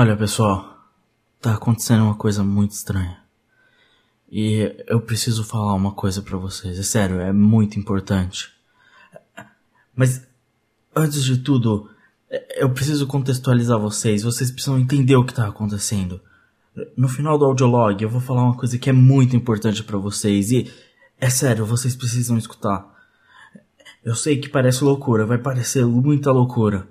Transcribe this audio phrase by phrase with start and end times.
[0.00, 0.78] Olha, pessoal,
[1.40, 3.18] tá acontecendo uma coisa muito estranha.
[4.30, 6.78] E eu preciso falar uma coisa para vocês.
[6.78, 8.48] É sério, é muito importante.
[9.96, 10.24] Mas
[10.94, 11.90] antes de tudo,
[12.54, 14.22] eu preciso contextualizar vocês.
[14.22, 16.20] Vocês precisam entender o que tá acontecendo.
[16.96, 20.52] No final do audiolog, eu vou falar uma coisa que é muito importante para vocês
[20.52, 20.72] e
[21.20, 22.86] é sério, vocês precisam escutar.
[24.04, 26.86] Eu sei que parece loucura, vai parecer muita loucura,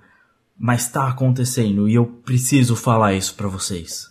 [0.60, 4.08] mas tá acontecendo e eu preciso falar isso para vocês.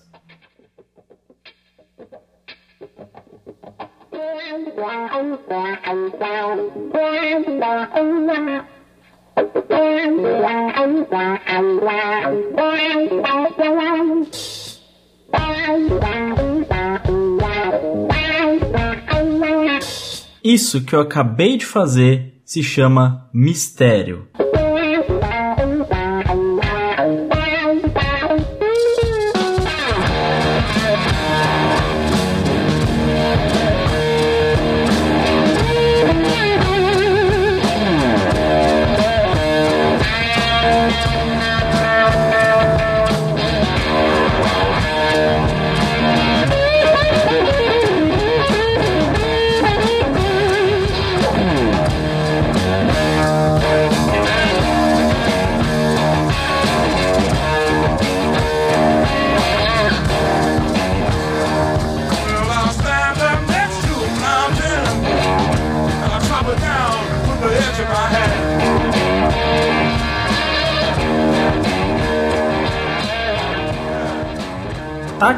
[20.44, 24.28] Isso que eu acabei de fazer se chama mistério.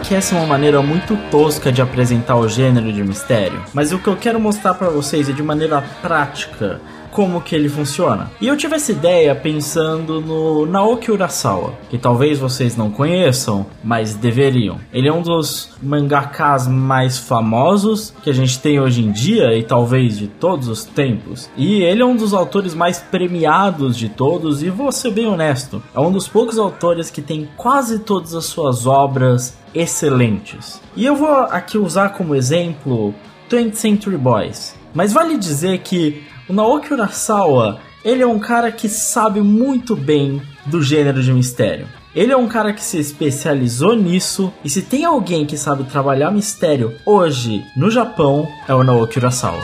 [0.09, 3.99] Que essa é uma maneira muito tosca de apresentar o gênero de mistério, mas o
[3.99, 8.31] que eu quero mostrar pra vocês é de maneira prática como que ele funciona.
[8.41, 14.15] E eu tive essa ideia pensando no Naoki Urasawa, que talvez vocês não conheçam, mas
[14.15, 14.79] deveriam.
[14.93, 19.63] Ele é um dos mangakas mais famosos que a gente tem hoje em dia e
[19.63, 21.51] talvez de todos os tempos.
[21.57, 25.83] E ele é um dos autores mais premiados de todos e vou ser bem honesto,
[25.95, 30.81] é um dos poucos autores que tem quase todas as suas obras excelentes.
[30.97, 33.15] E eu vou aqui usar como exemplo
[33.51, 34.75] 20th Century Boys.
[34.95, 40.41] Mas vale dizer que o Naoki Urasawa, ele é um cara que sabe muito bem
[40.67, 41.87] do gênero de mistério.
[42.15, 46.31] Ele é um cara que se especializou nisso, e se tem alguém que sabe trabalhar
[46.31, 49.63] mistério hoje no Japão, é o Naoki Urasawa.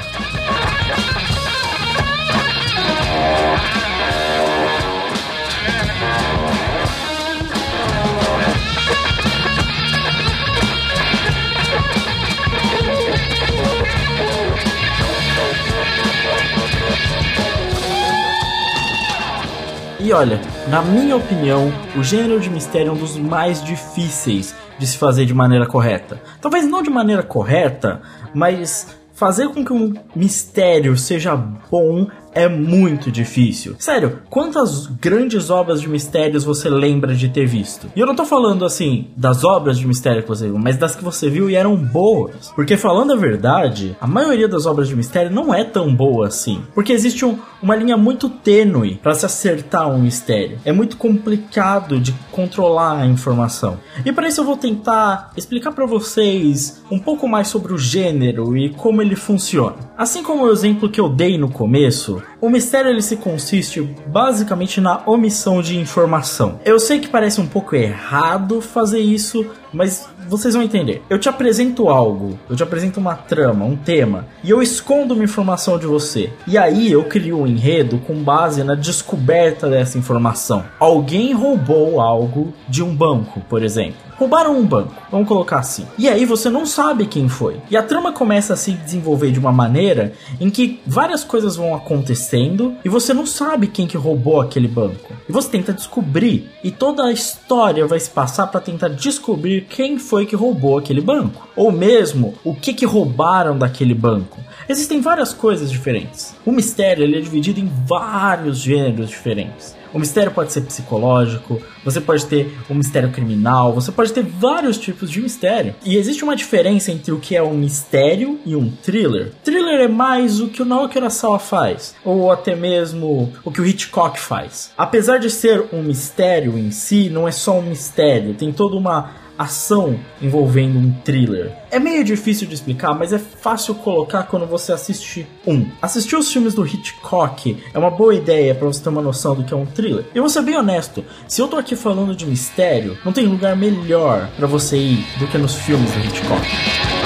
[20.05, 20.39] E olha,
[20.69, 25.25] na minha opinião, o gênero de mistério é um dos mais difíceis de se fazer
[25.25, 26.21] de maneira correta.
[26.43, 28.03] Talvez não de maneira correta,
[28.35, 33.77] mas fazer com que um mistério seja bom é muito difícil.
[33.79, 37.91] Sério, quantas grandes obras de mistérios você lembra de ter visto?
[37.95, 40.95] E eu não tô falando assim das obras de mistério que você viu, mas das
[40.95, 42.53] que você viu e eram boas.
[42.55, 46.63] Porque falando a verdade, a maioria das obras de mistério não é tão boa assim.
[46.75, 50.59] Porque existe um, uma linha muito tênue para se acertar um mistério.
[50.65, 53.79] É muito complicado de controlar a informação.
[54.05, 58.57] E para isso eu vou tentar explicar para vocês um pouco mais sobre o gênero
[58.57, 59.77] e como ele funciona.
[59.97, 64.81] Assim como o exemplo que eu dei no começo, o mistério ele se consiste basicamente
[64.81, 66.61] na omissão de informação.
[66.65, 71.03] Eu sei que parece um pouco errado fazer isso, mas vocês vão entender.
[71.09, 75.25] Eu te apresento algo, eu te apresento uma trama, um tema, e eu escondo uma
[75.25, 76.33] informação de você.
[76.47, 80.65] E aí eu crio um enredo com base na descoberta dessa informação.
[80.79, 84.04] Alguém roubou algo de um banco, por exemplo.
[84.17, 85.87] Roubaram um banco, vamos colocar assim.
[85.99, 87.57] E aí você não sabe quem foi.
[87.71, 91.75] E a trama começa a se desenvolver de uma maneira em que várias coisas vão
[91.75, 95.13] acontecendo e você não sabe quem que roubou aquele banco.
[95.29, 99.99] E você tenta descobrir e toda a história vai se passar para tentar descobrir quem
[99.99, 104.41] foi que roubou aquele banco, ou mesmo o que que roubaram daquele banco.
[104.69, 106.35] Existem várias coisas diferentes.
[106.47, 109.77] O mistério ele é dividido em vários gêneros diferentes.
[109.95, 114.77] O mistério pode ser psicológico, você pode ter um mistério criminal, você pode ter vários
[114.77, 115.73] tipos de mistério.
[115.85, 119.31] E existe uma diferença entre o que é um mistério e um thriller.
[119.45, 123.67] Thriller é mais o que o Naoki Urasawa faz, ou até mesmo o que o
[123.67, 124.73] Hitchcock faz.
[124.77, 129.24] Apesar de ser um mistério em si, não é só um mistério, tem toda uma
[129.39, 131.53] ação envolvendo um thriller.
[131.71, 135.67] É meio difícil de explicar, mas é fácil colocar quando você assiste um.
[135.83, 139.45] Assistir os filmes do Hitchcock é uma boa ideia para você ter uma noção do
[139.45, 140.05] que é um thriller.
[140.15, 143.57] E vou ser bem honesto, se eu tô aqui falando de mistério, não tem lugar
[143.57, 147.04] melhor para você ir do que nos filmes do Hitchcock.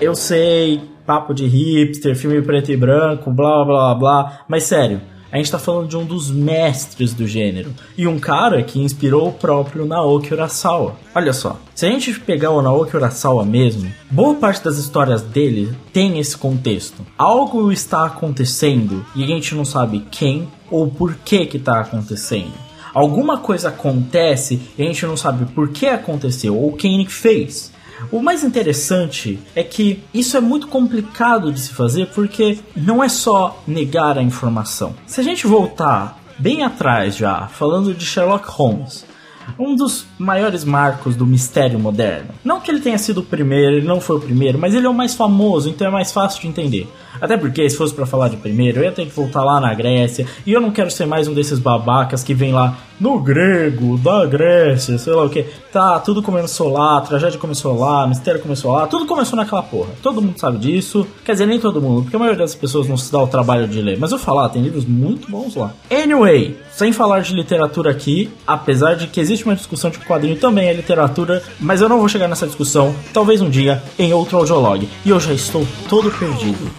[0.00, 5.00] Eu sei, papo de hipster, filme preto e branco, blá blá blá, mas sério,
[5.32, 9.28] a gente tá falando de um dos mestres do gênero e um cara que inspirou
[9.28, 10.94] o próprio Naoki Urasawa.
[11.12, 15.76] Olha só, se a gente pegar o Naoki Urasawa mesmo, boa parte das histórias dele
[15.92, 17.04] tem esse contexto.
[17.18, 22.52] Algo está acontecendo e a gente não sabe quem ou por que que tá acontecendo.
[22.94, 27.76] Alguma coisa acontece e a gente não sabe por que aconteceu ou quem fez.
[28.10, 33.08] O mais interessante é que isso é muito complicado de se fazer porque não é
[33.08, 34.94] só negar a informação.
[35.06, 39.04] Se a gente voltar bem atrás já, falando de Sherlock Holmes,
[39.58, 42.28] um dos maiores marcos do mistério moderno.
[42.44, 44.90] Não que ele tenha sido o primeiro, ele não foi o primeiro, mas ele é
[44.90, 46.88] o mais famoso, então é mais fácil de entender.
[47.20, 49.74] Até porque, se fosse para falar de primeiro, eu ia ter que voltar lá na
[49.74, 53.96] Grécia, e eu não quero ser mais um desses babacas que vem lá no grego,
[53.98, 55.44] da Grécia, sei lá o que.
[55.72, 59.90] Tá, tudo começou lá, tragédia começou lá, mistério começou lá, tudo começou naquela porra.
[60.02, 61.06] Todo mundo sabe disso.
[61.24, 63.68] Quer dizer, nem todo mundo, porque a maioria das pessoas não se dá o trabalho
[63.68, 63.98] de ler.
[63.98, 65.72] Mas eu falar, tem livros muito bons lá.
[65.90, 70.68] Anyway, sem falar de literatura aqui, apesar de que existe uma discussão de quadrinho também
[70.68, 74.88] é literatura, mas eu não vou chegar nessa discussão, talvez um dia, em outro audiolog.
[75.04, 76.70] E eu já estou todo perdido.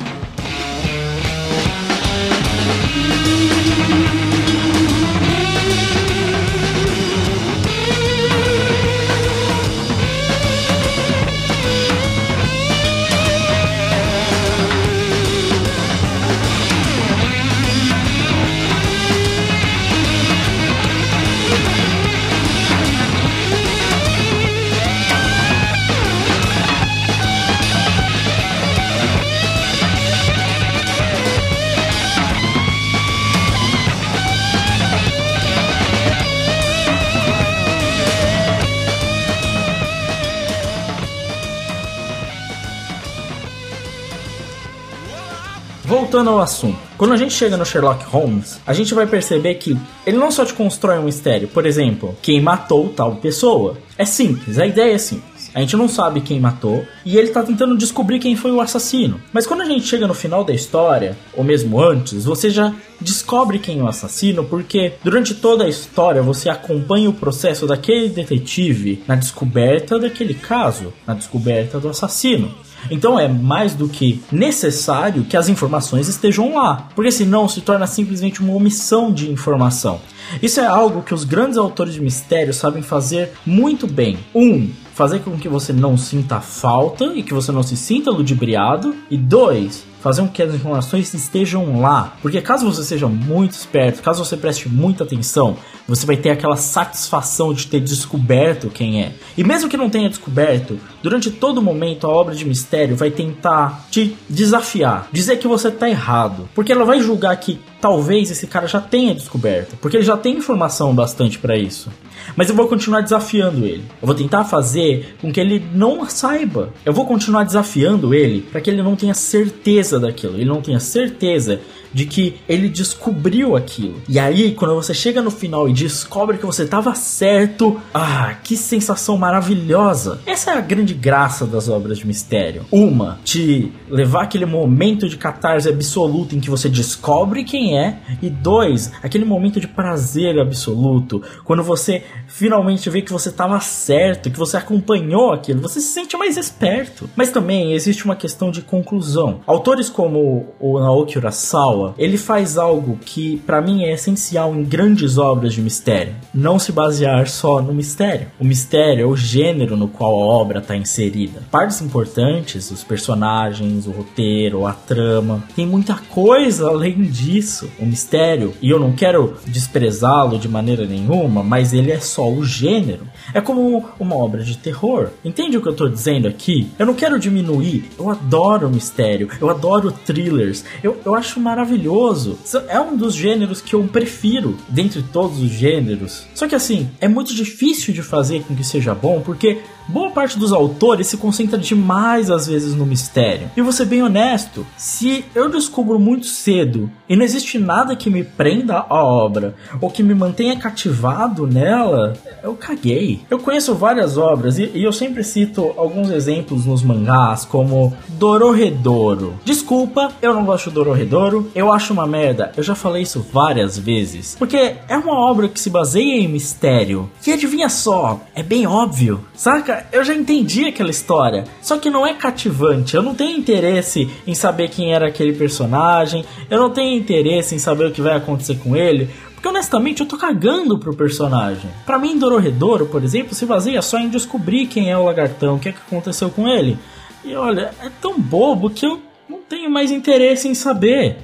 [46.09, 46.79] Voltando ao assunto.
[46.97, 49.77] Quando a gente chega no Sherlock Holmes, a gente vai perceber que
[50.07, 53.77] ele não só te constrói um mistério, por exemplo, quem matou tal pessoa.
[53.95, 55.51] É simples, a ideia é simples.
[55.53, 59.21] A gente não sabe quem matou e ele tá tentando descobrir quem foi o assassino.
[59.31, 63.59] Mas quando a gente chega no final da história, ou mesmo antes, você já descobre
[63.59, 69.03] quem é o assassino porque durante toda a história você acompanha o processo daquele detetive
[69.07, 72.51] na descoberta daquele caso, na descoberta do assassino.
[72.89, 77.87] Então é mais do que necessário que as informações estejam lá, porque senão se torna
[77.87, 79.99] simplesmente uma omissão de informação.
[80.41, 84.17] Isso é algo que os grandes autores de mistério sabem fazer muito bem.
[84.33, 88.95] Um, fazer com que você não sinta falta e que você não se sinta ludibriado.
[89.09, 92.15] E dois, fazer com que as informações estejam lá.
[92.21, 95.57] Porque caso você seja muito esperto, caso você preste muita atenção,
[95.87, 99.13] você vai ter aquela satisfação de ter descoberto quem é.
[99.37, 103.87] E mesmo que não tenha descoberto, durante todo momento a obra de mistério vai tentar
[103.89, 106.49] te desafiar, dizer que você tá errado.
[106.53, 110.37] Porque ela vai julgar que talvez esse cara já tenha descoberto, porque ele já tem
[110.37, 111.89] informação bastante para isso.
[112.35, 113.83] Mas eu vou continuar desafiando ele.
[114.01, 116.73] Eu vou tentar fazer com que ele não saiba.
[116.85, 120.35] Eu vou continuar desafiando ele para que ele não tenha certeza daquilo.
[120.35, 121.59] Ele não tenha certeza
[121.93, 124.01] de que ele descobriu aquilo.
[124.07, 128.55] E aí, quando você chega no final e descobre que você estava certo, ah, que
[128.55, 130.21] sensação maravilhosa!
[130.25, 132.65] Essa é a grande graça das obras de mistério.
[132.71, 137.43] Uma, te levar aquele momento de catarse absoluto em que você descobre
[137.77, 143.59] é, e dois, aquele momento de prazer absoluto, quando você finalmente vê que você estava
[143.59, 147.09] certo, que você acompanhou aquilo, você se sente mais esperto.
[147.15, 149.41] Mas também existe uma questão de conclusão.
[149.45, 155.17] Autores como o Naoki Urasawa, ele faz algo que para mim é essencial em grandes
[155.17, 158.27] obras de mistério: não se basear só no mistério.
[158.39, 161.41] O mistério é o gênero no qual a obra está inserida.
[161.51, 167.58] Partes importantes, os personagens, o roteiro, a trama, tem muita coisa além disso.
[167.59, 172.29] Isso, o mistério, e eu não quero desprezá-lo de maneira nenhuma, mas ele é só
[172.29, 173.07] o gênero.
[173.33, 175.09] É como uma obra de terror.
[175.23, 176.69] Entende o que eu tô dizendo aqui?
[176.77, 177.89] Eu não quero diminuir.
[177.97, 179.29] Eu adoro mistério.
[179.39, 180.63] Eu adoro thrillers.
[180.83, 182.37] Eu, eu acho maravilhoso.
[182.67, 186.25] É um dos gêneros que eu prefiro dentre todos os gêneros.
[186.33, 189.59] Só que assim, é muito difícil de fazer com que seja bom, porque
[189.89, 193.49] boa parte dos autores se concentra demais às vezes no mistério.
[193.57, 198.09] E vou ser bem honesto, se eu descubro muito cedo e não existe nada que
[198.09, 203.21] me prenda à obra ou que me mantenha cativado nela, eu caguei.
[203.29, 209.35] Eu conheço várias obras e, e eu sempre cito alguns exemplos nos mangás, como Dororedoro.
[209.43, 213.77] Desculpa, eu não gosto de Dororedoro, eu acho uma merda, eu já falei isso várias
[213.77, 217.09] vezes, porque é uma obra que se baseia em mistério.
[217.25, 219.78] E adivinha só, é bem óbvio, saca?
[219.91, 221.45] Eu já entendi aquela história.
[221.61, 222.95] Só que não é cativante.
[222.95, 226.25] Eu não tenho interesse em saber quem era aquele personagem.
[226.49, 229.09] Eu não tenho interesse em saber o que vai acontecer com ele.
[229.33, 231.69] Porque honestamente eu tô cagando pro personagem.
[231.85, 235.59] Para mim, Dororedoro, por exemplo, se baseia só em descobrir quem é o lagartão, o
[235.59, 236.77] que, é que aconteceu com ele.
[237.23, 241.17] E olha, é tão bobo que eu não tenho mais interesse em saber.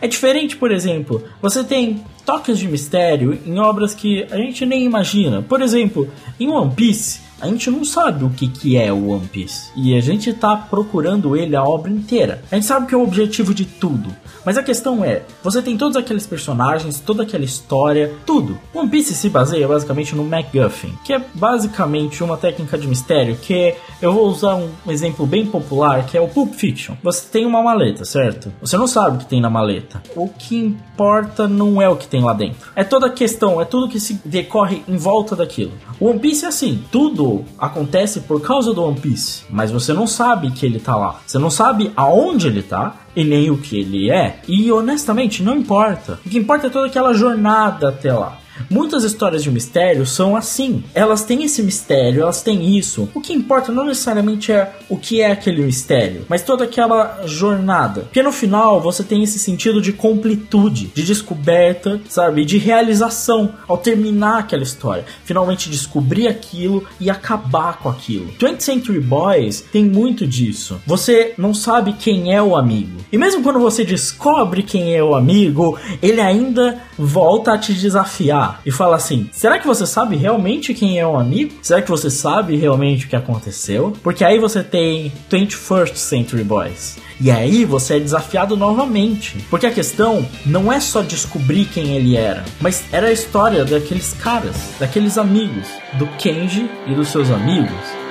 [0.00, 4.84] É diferente, por exemplo, você tem toques de mistério em obras que a gente nem
[4.84, 5.42] imagina.
[5.42, 9.26] Por exemplo, em One Piece, a gente não sabe o que, que é o One
[9.26, 9.72] Piece.
[9.74, 12.40] E a gente tá procurando ele a obra inteira.
[12.52, 14.14] A gente sabe que é o objetivo de tudo.
[14.44, 18.56] Mas a questão é, você tem todos aqueles personagens, toda aquela história, tudo.
[18.72, 23.74] One Piece se baseia basicamente no MacGuffin, que é basicamente uma técnica de mistério que
[24.00, 26.94] eu vou usar um exemplo bem popular, que é o Pulp Fiction.
[27.02, 28.52] Você tem uma maleta, certo?
[28.60, 30.00] Você não sabe o que tem na maleta.
[30.14, 32.70] O que importa não é o que tem lá dentro.
[32.76, 35.72] É toda a questão, é tudo que se decorre em volta daquilo.
[35.98, 40.06] O One Piece é assim, tudo acontece por causa do One Piece, mas você não
[40.06, 41.20] sabe que ele tá lá.
[41.26, 44.40] Você não sabe aonde ele tá, e nem o que ele é.
[44.48, 46.18] E honestamente, não importa.
[46.24, 48.38] O que importa é toda aquela jornada até lá.
[48.70, 50.82] Muitas histórias de mistério são assim.
[50.94, 53.08] Elas têm esse mistério, elas têm isso.
[53.14, 58.02] O que importa não necessariamente é o que é aquele mistério, mas toda aquela jornada.
[58.02, 62.44] Porque no final você tem esse sentido de completude, de descoberta, sabe?
[62.44, 65.04] De realização ao terminar aquela história.
[65.24, 68.32] Finalmente descobrir aquilo e acabar com aquilo.
[68.38, 70.80] 20th Century Boys tem muito disso.
[70.86, 72.98] Você não sabe quem é o amigo.
[73.10, 78.51] E mesmo quando você descobre quem é o amigo, ele ainda volta a te desafiar
[78.64, 81.54] e fala assim: será que você sabe realmente quem é um amigo?
[81.62, 83.92] Será que você sabe realmente o que aconteceu?
[84.02, 86.96] Porque aí você tem 21st Century Boys.
[87.20, 89.36] E aí você é desafiado novamente.
[89.48, 94.12] Porque a questão não é só descobrir quem ele era, mas era a história daqueles
[94.14, 98.01] caras, daqueles amigos, do Kenji e dos seus amigos.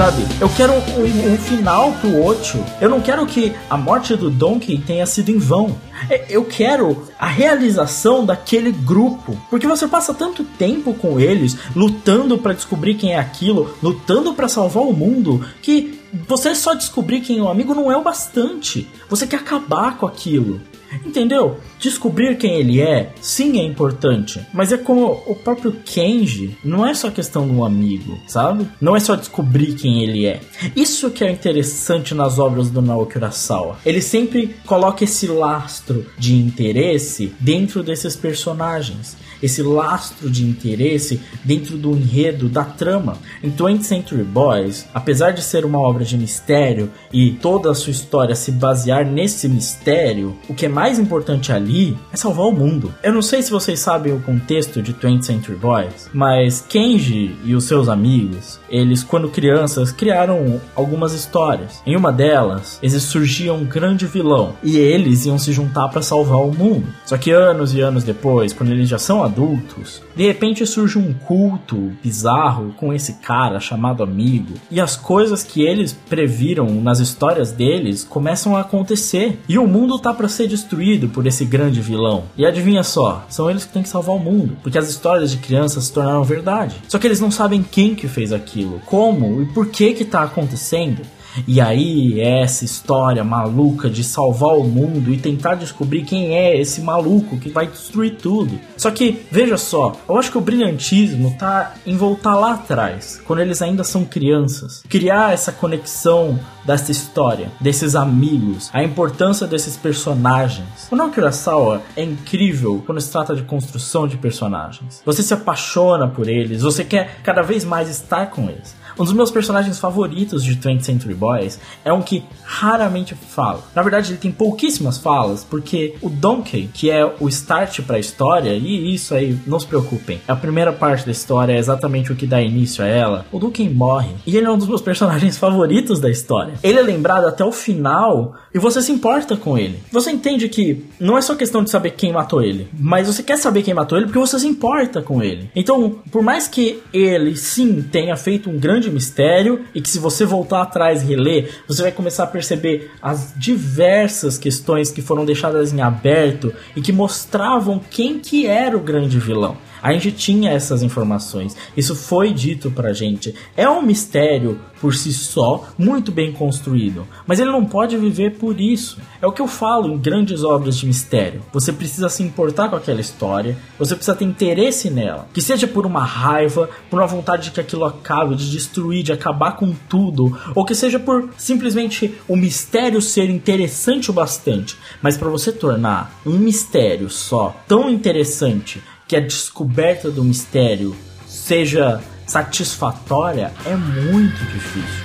[0.00, 0.22] Sabe?
[0.40, 2.58] Eu quero um, um, final pro Ocho.
[2.80, 5.78] Eu não quero que a morte do Donkey tenha sido em vão.
[6.08, 9.38] É, eu quero a realização daquele grupo.
[9.50, 14.48] Porque você passa tanto tempo com eles, lutando para descobrir quem é aquilo, lutando para
[14.48, 18.88] salvar o mundo, que você só descobrir quem é o amigo não é o bastante.
[19.10, 20.62] Você quer acabar com aquilo.
[21.04, 21.58] Entendeu?
[21.78, 24.40] Descobrir quem ele é, sim, é importante.
[24.52, 28.66] Mas é como o próprio Kenji, não é só questão de um amigo, sabe?
[28.80, 30.40] Não é só descobrir quem ele é.
[30.74, 33.78] Isso que é interessante nas obras do Naoki Urasawa.
[33.84, 41.76] Ele sempre coloca esse lastro de interesse dentro desses personagens esse lastro de interesse dentro
[41.76, 43.18] do enredo da trama.
[43.42, 47.90] Em 20th Century Boys, apesar de ser uma obra de mistério e toda a sua
[47.90, 52.94] história se basear nesse mistério, o que é mais importante ali é salvar o mundo.
[53.02, 57.54] Eu não sei se vocês sabem o contexto de 20th Century Boys, mas Kenji e
[57.54, 61.82] os seus amigos, eles quando crianças criaram algumas histórias.
[61.86, 66.40] Em uma delas, eles surgia um grande vilão e eles iam se juntar para salvar
[66.40, 66.86] o mundo.
[67.04, 71.12] Só que anos e anos depois, quando eles já são adultos, de repente surge um
[71.12, 77.52] culto bizarro com esse cara chamado amigo, e as coisas que eles previram nas histórias
[77.52, 80.69] deles começam a acontecer, e o mundo tá para ser destruído
[81.08, 82.24] por esse grande vilão.
[82.36, 85.38] E adivinha só, são eles que têm que salvar o mundo, porque as histórias de
[85.38, 86.76] crianças se tornaram verdade.
[86.88, 90.22] Só que eles não sabem quem que fez aquilo, como e por que que tá
[90.22, 91.02] acontecendo.
[91.46, 96.80] E aí essa história maluca de salvar o mundo e tentar descobrir quem é esse
[96.80, 98.58] maluco que vai destruir tudo.
[98.76, 103.40] Só que, veja só, eu acho que o brilhantismo tá em voltar lá atrás, quando
[103.40, 104.82] eles ainda são crianças.
[104.88, 110.88] Criar essa conexão dessa história, desses amigos, a importância desses personagens.
[110.90, 115.02] O Naoki Urasawa é incrível quando se trata de construção de personagens.
[115.04, 118.76] Você se apaixona por eles, você quer cada vez mais estar com eles.
[119.00, 123.62] Um dos meus personagens favoritos de 20th Century Boys é um que raramente fala.
[123.74, 127.98] Na verdade, ele tem pouquíssimas falas, porque o Donkey, que é o start para a
[127.98, 132.14] história, e isso aí, não se preocupem, a primeira parte da história é exatamente o
[132.14, 133.24] que dá início a ela.
[133.32, 136.52] O Donkey morre, e ele é um dos meus personagens favoritos da história.
[136.62, 139.82] Ele é lembrado até o final, e você se importa com ele.
[139.90, 143.38] Você entende que não é só questão de saber quem matou ele, mas você quer
[143.38, 145.50] saber quem matou ele porque você se importa com ele.
[145.56, 150.24] Então, por mais que ele sim tenha feito um grande mistério e que se você
[150.24, 155.72] voltar atrás e reler, você vai começar a perceber as diversas questões que foram deixadas
[155.72, 159.56] em aberto e que mostravam quem que era o grande vilão.
[159.82, 161.56] A gente tinha essas informações.
[161.76, 163.34] Isso foi dito pra gente.
[163.56, 168.58] É um mistério por si só, muito bem construído, mas ele não pode viver por
[168.58, 168.98] isso.
[169.20, 171.42] É o que eu falo em grandes obras de mistério.
[171.52, 175.84] Você precisa se importar com aquela história, você precisa ter interesse nela, que seja por
[175.84, 180.36] uma raiva, por uma vontade de que aquilo acabe, de destruir, de acabar com tudo,
[180.54, 184.78] ou que seja por simplesmente o mistério ser interessante o bastante.
[185.02, 190.94] Mas para você tornar um mistério só tão interessante que a descoberta do mistério
[191.26, 195.04] seja satisfatória é muito difícil.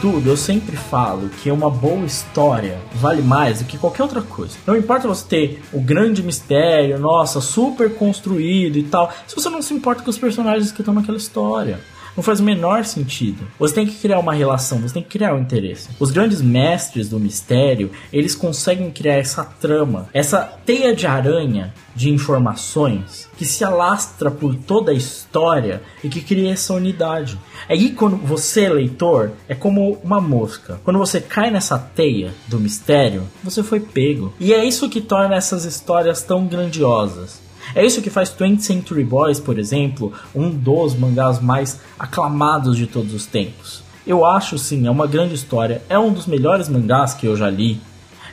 [0.00, 4.56] Tudo, eu sempre falo que uma boa história vale mais do que qualquer outra coisa.
[4.66, 9.62] Não importa você ter o grande mistério, nossa, super construído e tal, se você não
[9.62, 11.80] se importa com os personagens que estão naquela história.
[12.16, 13.46] Não faz o menor sentido.
[13.58, 15.90] Você tem que criar uma relação, você tem que criar um interesse.
[16.00, 22.10] Os grandes mestres do mistério, eles conseguem criar essa trama, essa teia de aranha de
[22.10, 27.38] informações que se alastra por toda a história e que cria essa unidade.
[27.68, 30.80] Aí quando você, leitor, é como uma mosca.
[30.84, 34.32] Quando você cai nessa teia do mistério, você foi pego.
[34.40, 37.45] E é isso que torna essas histórias tão grandiosas.
[37.74, 42.86] É isso que faz 20th Century Boys, por exemplo, um dos mangás mais aclamados de
[42.86, 43.82] todos os tempos.
[44.06, 47.50] Eu acho sim, é uma grande história, é um dos melhores mangás que eu já
[47.50, 47.80] li.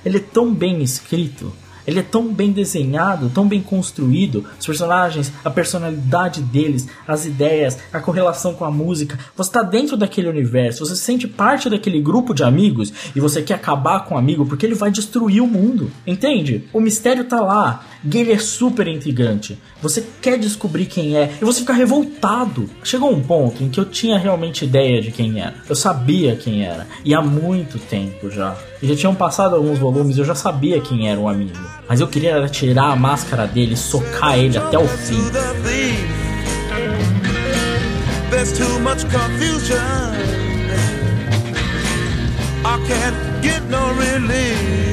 [0.06, 1.52] Ele é tão bem escrito,
[1.86, 7.78] ele é tão bem desenhado, tão bem construído, os personagens, a personalidade deles, as ideias,
[7.91, 9.19] a correlação com a música.
[9.36, 13.41] Você está dentro daquele universo, você se sente parte daquele grupo de amigos e você
[13.41, 15.91] quer acabar com o amigo porque ele vai destruir o mundo.
[16.08, 16.65] Entende?
[16.72, 17.84] O mistério tá lá.
[18.04, 19.58] E ele é super intrigante.
[19.82, 22.70] Você quer descobrir quem é e você fica revoltado.
[22.84, 25.56] Chegou um ponto em que eu tinha realmente ideia de quem era.
[25.68, 26.86] Eu sabia quem era.
[27.06, 28.56] E há muito tempo já.
[28.82, 31.58] E já tinham passado alguns volumes e eu já sabia quem era o amigo.
[31.88, 35.22] Mas eu queria tirar a máscara dele socar ele até o fim.
[38.30, 39.78] There's too much confusion.
[42.66, 44.93] I can't get no relief.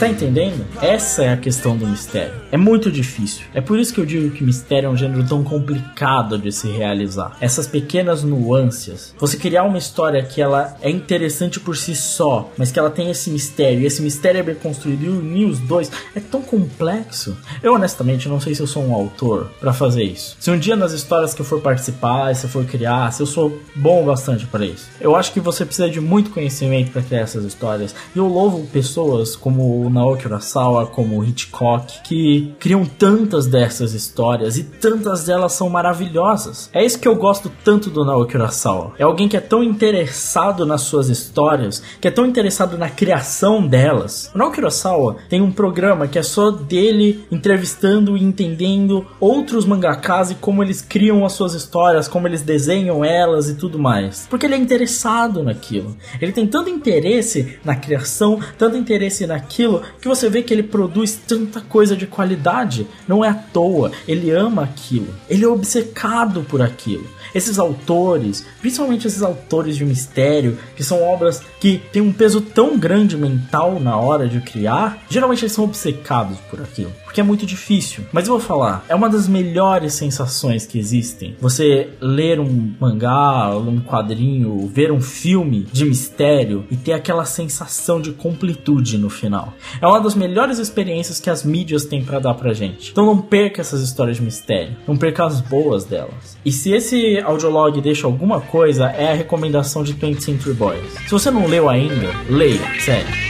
[0.00, 0.64] Tá entendendo?
[0.80, 2.32] Essa é a questão do mistério.
[2.50, 3.44] É muito difícil.
[3.52, 6.68] É por isso que eu digo que mistério é um gênero tão complicado de se
[6.68, 7.36] realizar.
[7.38, 9.14] Essas pequenas nuances.
[9.18, 13.10] Você criar uma história que ela é interessante por si só, mas que ela tem
[13.10, 17.36] esse mistério, e esse mistério é bem construído, e unir os dois é tão complexo.
[17.62, 20.34] Eu honestamente não sei se eu sou um autor pra fazer isso.
[20.40, 23.26] Se um dia nas histórias que eu for participar, se eu for criar, se eu
[23.26, 24.88] sou bom bastante para isso.
[24.98, 27.94] Eu acho que você precisa de muito conhecimento para criar essas histórias.
[28.16, 34.56] E eu louvo pessoas como o Naoki Urasawa, como Hitchcock, que criam tantas dessas histórias
[34.56, 36.70] e tantas delas são maravilhosas.
[36.72, 38.92] É isso que eu gosto tanto do Naoki Urasawa.
[38.98, 43.66] É alguém que é tão interessado nas suas histórias, que é tão interessado na criação
[43.66, 44.30] delas.
[44.34, 50.30] O Naoki Urasawa tem um programa que é só dele entrevistando e entendendo outros mangakas
[50.30, 54.26] e como eles criam as suas histórias, como eles desenham elas e tudo mais.
[54.28, 55.96] Porque ele é interessado naquilo.
[56.20, 61.14] Ele tem tanto interesse na criação, tanto interesse naquilo, que você vê que ele produz
[61.14, 62.86] tanta coisa de qualidade.
[63.06, 63.92] Não é à toa.
[64.06, 65.14] Ele ama aquilo.
[65.28, 67.06] Ele é obcecado por aquilo.
[67.34, 72.78] Esses autores, principalmente esses autores de mistério, que são obras que têm um peso tão
[72.78, 76.92] grande mental na hora de criar, geralmente eles são obcecados por aquilo.
[77.10, 78.04] Porque é muito difícil.
[78.12, 81.34] Mas eu vou falar, é uma das melhores sensações que existem.
[81.40, 88.00] Você ler um mangá, um quadrinho, ver um filme de mistério e ter aquela sensação
[88.00, 89.52] de completude no final.
[89.82, 92.92] É uma das melhores experiências que as mídias têm pra dar pra gente.
[92.92, 94.76] Então não perca essas histórias de mistério.
[94.86, 96.38] Não perca as boas delas.
[96.44, 100.92] E se esse audiolog deixa alguma coisa, é a recomendação de 20th Century Boys.
[101.06, 103.29] Se você não leu ainda, leia, sério.